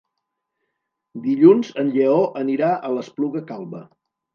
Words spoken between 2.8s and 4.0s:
a l'Espluga Calba.